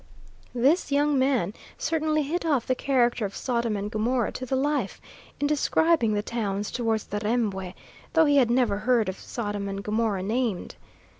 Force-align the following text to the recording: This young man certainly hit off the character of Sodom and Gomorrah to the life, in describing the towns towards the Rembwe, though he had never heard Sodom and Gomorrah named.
This 0.55 0.91
young 0.91 1.19
man 1.19 1.53
certainly 1.77 2.23
hit 2.23 2.43
off 2.43 2.65
the 2.65 2.73
character 2.73 3.23
of 3.23 3.35
Sodom 3.35 3.77
and 3.77 3.91
Gomorrah 3.91 4.31
to 4.31 4.47
the 4.47 4.55
life, 4.55 4.99
in 5.39 5.45
describing 5.45 6.15
the 6.15 6.23
towns 6.23 6.71
towards 6.71 7.05
the 7.05 7.19
Rembwe, 7.19 7.75
though 8.13 8.25
he 8.25 8.37
had 8.37 8.49
never 8.49 8.79
heard 8.79 9.13
Sodom 9.13 9.69
and 9.69 9.83
Gomorrah 9.83 10.23
named. 10.23 10.73